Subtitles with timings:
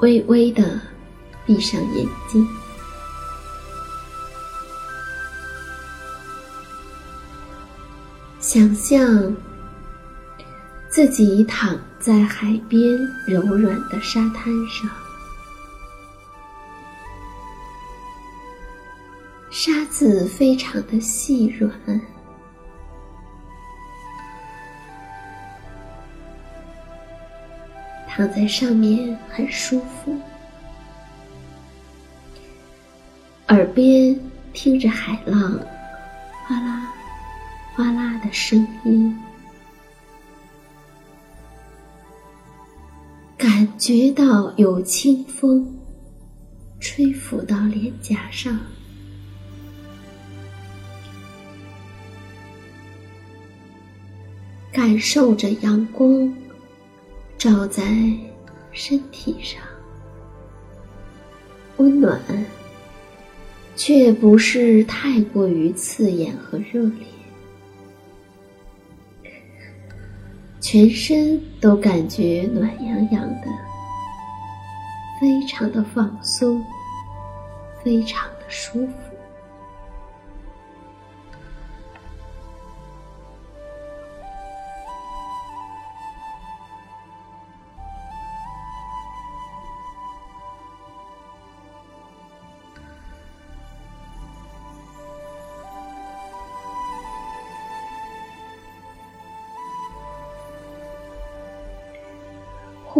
[0.00, 0.80] 微微的
[1.44, 2.46] 闭上眼睛，
[8.38, 9.36] 想象
[10.88, 12.82] 自己躺在海边
[13.26, 14.90] 柔软的沙滩上，
[19.50, 21.70] 沙子非常的细软。
[28.20, 30.14] 躺在上面很舒服，
[33.48, 34.14] 耳边
[34.52, 35.58] 听着海浪
[36.44, 36.92] 哗啦
[37.72, 39.18] 哗啦的声音，
[43.38, 45.66] 感觉到有清风
[46.78, 48.54] 吹拂到脸颊上，
[54.70, 56.30] 感受着阳光。
[57.40, 57.82] 照在
[58.70, 59.62] 身体上，
[61.78, 62.20] 温暖，
[63.74, 67.06] 却不是太过于刺眼和热烈，
[70.60, 73.46] 全身都感觉暖洋洋的，
[75.18, 76.62] 非常的放松，
[77.82, 79.09] 非常的舒服。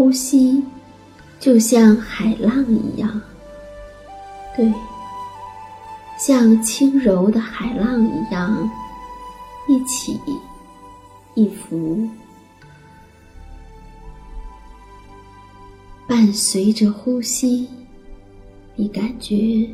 [0.00, 0.64] 呼吸
[1.38, 3.20] 就像海浪一样，
[4.56, 4.72] 对，
[6.18, 8.66] 像轻柔的海浪一样，
[9.68, 10.18] 一起
[11.34, 12.08] 一伏，
[16.08, 17.68] 伴随着呼吸，
[18.76, 19.68] 你感觉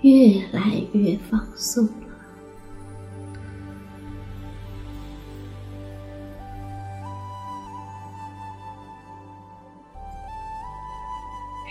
[0.00, 1.88] 越来越放松。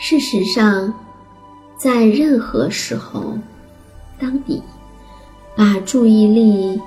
[0.09, 0.91] 事实上
[1.77, 3.37] 在任何时候
[4.17, 4.59] 当你
[5.55, 6.81] 把注意力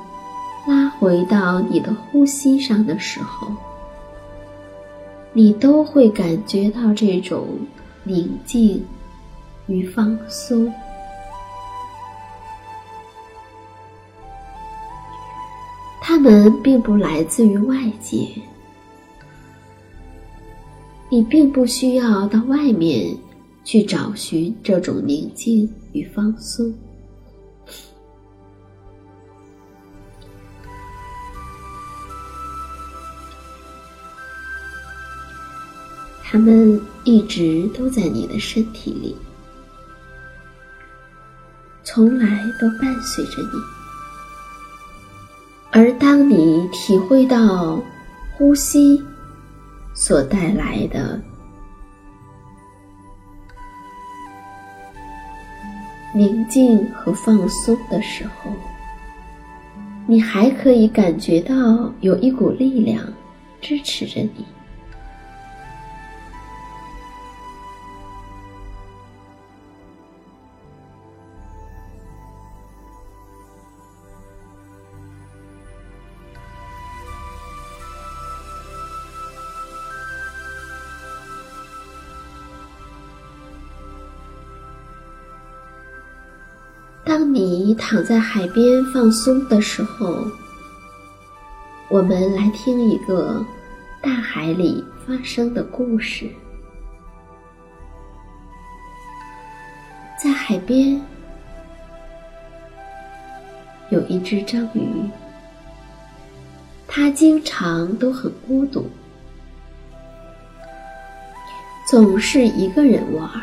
[0.66, 3.46] 拉回到你的呼吸上的时候
[5.32, 7.46] 你都会感觉到这种
[8.02, 8.84] 宁静
[9.69, 10.74] 与放松。
[16.00, 18.26] 他们并不来自于外界
[21.12, 23.14] 你并不需要到外面
[23.64, 26.73] 去找寻这种宁静与放松。
[36.23, 39.15] 他们一直都在你的身体里，
[41.85, 43.61] 从来都伴随着你。
[45.70, 47.79] 而当你体会到
[48.32, 49.05] 呼吸
[50.04, 51.22] 所带来的
[56.12, 58.50] 宁静和放松的时候，
[60.08, 63.00] 你还可以感觉到有一股力量
[63.60, 64.44] 支持着你。
[87.12, 90.26] 当你躺在海边放松的时候，
[91.91, 93.44] 我们来听一个
[94.00, 96.26] 大海里发生的故事。
[100.19, 100.99] 在海边
[103.91, 104.82] 有一只章鱼，
[106.88, 108.88] 它经常都很孤独，
[111.87, 113.43] 总是一个人玩儿。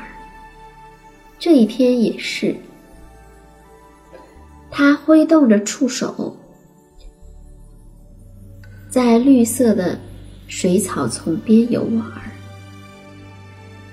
[1.38, 2.56] 这一天也是。
[4.72, 6.38] 它挥动着触手，
[8.90, 10.00] 在绿色的
[10.48, 12.06] 水草丛边游玩。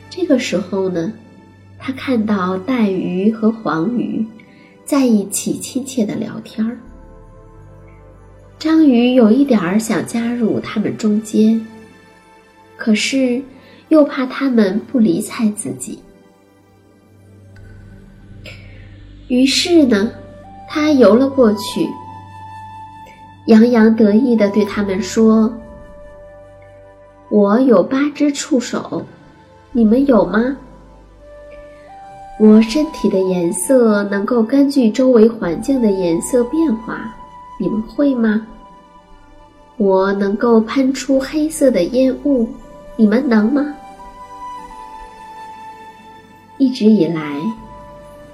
[0.08, 1.12] 这个时候呢，
[1.78, 4.24] 他看到带鱼和黄鱼
[4.84, 6.78] 在一起亲切的聊天儿。
[8.58, 11.66] 章鱼有一点儿想加入他们中间，
[12.76, 13.42] 可是
[13.88, 15.98] 又怕他们不理睬自己，
[19.28, 20.12] 于是呢。
[20.68, 21.88] 他游了过去，
[23.46, 25.52] 洋洋得意地对他们说
[27.30, 29.02] ：“我有八只触手，
[29.72, 30.56] 你们有吗？
[32.38, 37.14] 我身体的颜色能够根据周围环境的颜色变化，
[37.58, 38.46] 你们会吗？
[39.78, 42.46] 我能够喷出黑色的烟雾，
[42.96, 43.74] 你们能吗？
[46.58, 47.40] 一直以来，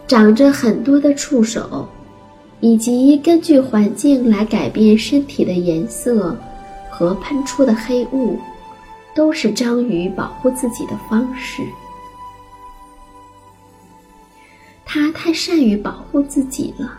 [0.06, 1.86] 长着很多的触手。”
[2.62, 6.36] 以及根据环境来改变身体的颜色
[6.88, 8.38] 和喷出的黑雾，
[9.16, 11.60] 都是章鱼保护自己的方式。
[14.84, 16.98] 它太善于保护自己了。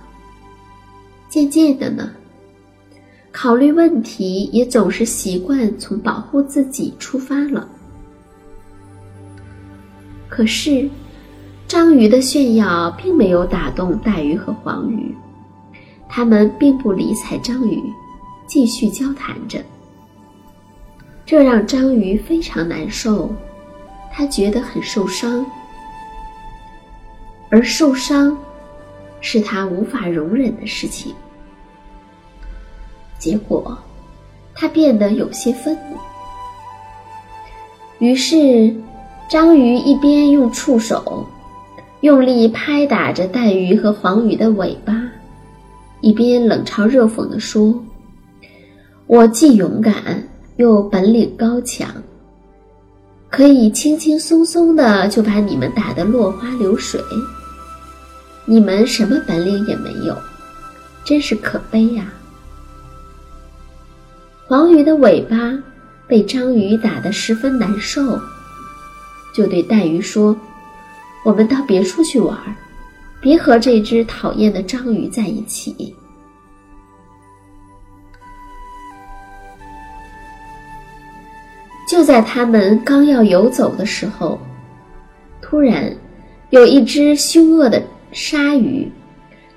[1.30, 2.12] 渐渐的呢，
[3.32, 7.66] 考虑问题也总是习惯从保护自己出发了。
[10.28, 10.90] 可是，
[11.70, 15.16] 章鱼的炫耀并没有打动带鱼和黄鱼。
[16.16, 17.92] 他们并不理睬章鱼，
[18.46, 19.60] 继续交谈着。
[21.26, 23.34] 这让章鱼非常难受，
[24.12, 25.44] 他觉得很受伤，
[27.50, 28.38] 而受伤
[29.22, 31.16] 是他无法容忍的事情。
[33.18, 33.76] 结果，
[34.54, 35.98] 他变得有些愤怒。
[37.98, 38.72] 于是，
[39.28, 41.26] 章鱼一边用触手
[42.02, 45.03] 用力拍打着带鱼和黄鱼的尾巴。
[46.04, 47.82] 一边冷嘲热讽地说
[49.08, 50.22] ：“我既勇敢
[50.58, 51.90] 又本领高强，
[53.30, 57.02] 可以轻轻松松的就把你们打得落花流水。
[58.44, 60.14] 你们什么本领也没有，
[61.06, 62.12] 真是可悲呀！”
[64.46, 65.58] 黄鱼的尾巴
[66.06, 68.20] 被章鱼打得十分难受，
[69.34, 70.36] 就对带鱼说
[71.24, 72.38] ：“我们到别处去玩。”
[73.24, 75.96] 别和这只讨厌的章鱼在一起。
[81.88, 84.38] 就在他们刚要游走的时候，
[85.42, 85.90] 突然，
[86.50, 88.92] 有一只凶恶的鲨鱼，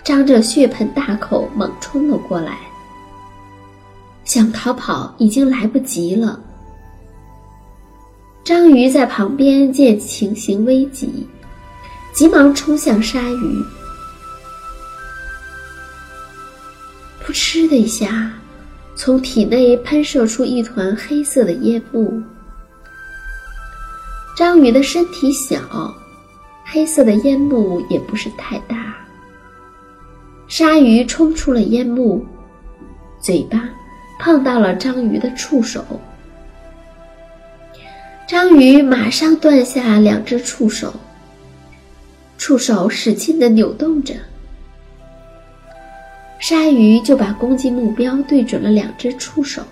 [0.04, 2.58] 张着血盆大口猛冲了过来。
[4.22, 6.38] 想逃跑已经来不及了。
[8.44, 11.26] 章鱼在旁边见情形危急。
[12.16, 13.62] 急忙冲向鲨鱼，
[17.22, 18.32] 扑哧的一下，
[18.94, 22.22] 从体内喷射出一团黑色的烟雾。
[24.34, 25.94] 章鱼的身体小，
[26.64, 28.96] 黑色的烟幕也不是太大。
[30.48, 32.24] 鲨鱼冲出了烟幕，
[33.20, 33.62] 嘴巴
[34.18, 35.84] 碰到了章鱼的触手，
[38.26, 40.94] 章鱼马上断下两只触手，
[42.38, 44.14] 触手使劲的扭动着，
[46.38, 49.62] 鲨鱼就把攻击目标对准了两只触手，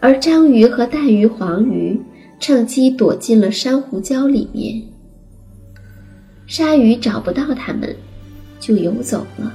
[0.00, 2.00] 而章鱼和带鱼黄鱼
[2.40, 4.82] 趁机躲进了珊瑚礁里面，
[6.46, 7.96] 鲨鱼找不到它们，
[8.60, 9.54] 就游走了。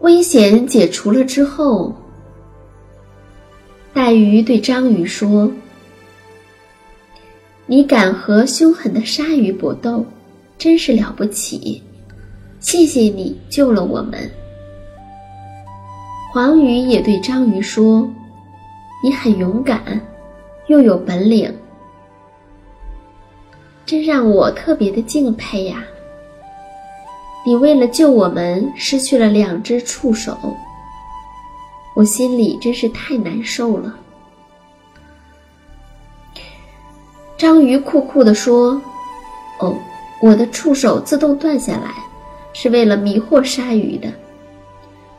[0.00, 1.92] 危险解除了之后，
[3.96, 5.50] 带鱼对章鱼说
[7.64, 10.04] ：“你敢和凶狠的鲨鱼搏斗，
[10.58, 11.80] 真是了不起！
[12.60, 14.30] 谢谢你救了我们。”
[16.30, 18.06] 黄鱼也对章鱼说
[19.02, 19.98] ：“你很勇敢，
[20.66, 21.50] 又有本领，
[23.86, 25.82] 真让我特别的敬佩呀。”
[27.46, 30.36] 你为了救我们失去了两只触手，
[31.96, 33.98] 我心里真是太难受了。
[37.38, 38.78] 章鱼酷酷地说
[39.60, 39.74] ：“哦，
[40.20, 41.94] 我的触手自动断下来，
[42.52, 44.12] 是为了迷惑鲨鱼的。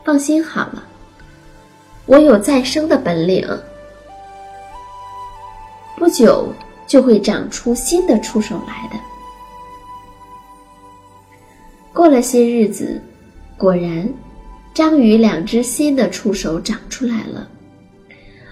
[0.05, 0.83] 放心好了，
[2.05, 3.43] 我有再生的本领，
[5.95, 6.53] 不久
[6.85, 8.99] 就会长出新的触手来的。”
[11.91, 13.01] 过了些日子，
[13.57, 14.07] 果然，
[14.77, 17.49] 章鱼两只新的触手长出来了，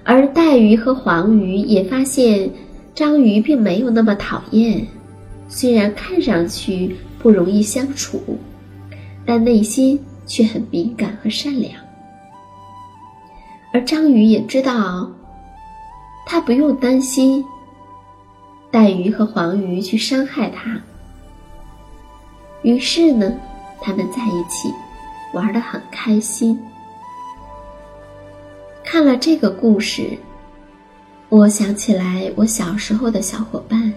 [0.04, 2.50] 而带鱼和黄鱼也发现
[2.96, 4.84] 章鱼并没有那么讨厌，
[5.48, 8.20] 虽然看上去不容易相处，
[9.24, 11.72] 但内心却很敏感和善良。
[13.72, 15.08] 而章鱼也知道，
[16.26, 17.46] 它不用担心
[18.72, 20.82] 带鱼和黄鱼去伤害它。
[22.64, 23.32] 于是呢，
[23.80, 24.74] 他们在一起
[25.36, 26.58] 玩得很开心。
[28.84, 30.18] 看了这个故事，
[31.28, 33.94] 我想起来我小时候的小伙伴，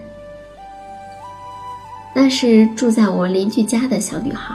[2.13, 4.53] 那是住在我邻居家的小女孩。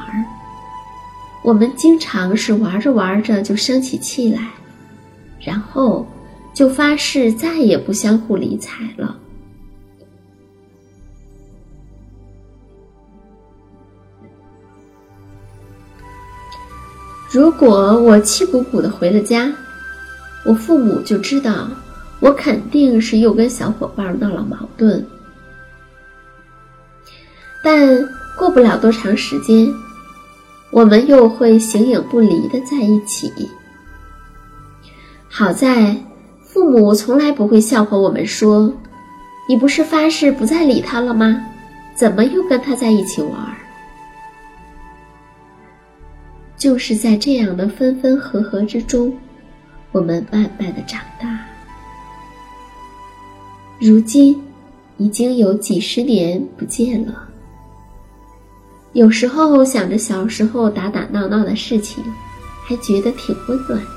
[1.42, 4.50] 我们经常是玩着玩着就生起气来，
[5.40, 6.06] 然后
[6.52, 9.16] 就发誓再也不相互理睬了。
[17.34, 19.52] 如果我气鼓鼓的回了家，
[20.44, 21.68] 我父母就知道
[22.20, 25.04] 我肯定是又跟小伙伴闹了矛盾。
[27.60, 29.68] 但过不了多长时间，
[30.70, 33.32] 我们又会形影不离的在一起。
[35.28, 35.96] 好在
[36.40, 38.72] 父母从来不会笑话我们说
[39.50, 41.44] ：“你不是发誓不再理他了吗？
[41.96, 43.32] 怎么又跟他在一起玩？”
[46.56, 49.16] 就是在这样的分分合合之中，
[49.92, 51.38] 我们慢慢的长大。
[53.80, 54.40] 如今，
[54.96, 57.28] 已经有几十年不见了。
[58.92, 62.02] 有时候想着小时候打打闹闹的事情，
[62.64, 63.90] 还觉得挺温暖的。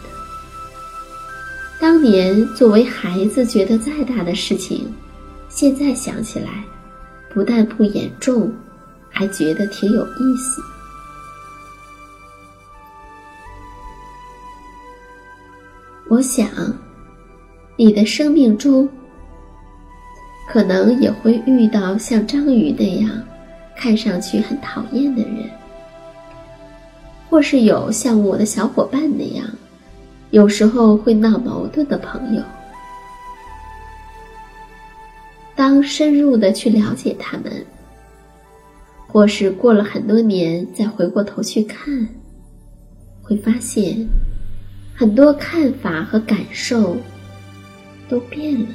[1.80, 4.92] 当年作为孩子觉得再大的事情，
[5.48, 6.64] 现在想起来，
[7.32, 8.52] 不但不严重，
[9.10, 10.62] 还觉得挺有意思。
[16.18, 16.50] 我想，
[17.76, 18.90] 你的生命中
[20.50, 23.24] 可能也会遇到像章鱼那样
[23.76, 25.48] 看上去很讨厌的人，
[27.30, 29.46] 或是有像我的小伙伴那样
[30.32, 32.42] 有时候会闹矛盾的朋友。
[35.56, 37.64] 当深入的去了解他们，
[39.06, 42.10] 或是过了很多年再回过头去看，
[43.22, 44.10] 会发现。
[45.00, 46.98] 很多看法和感受
[48.10, 48.68] 都变了。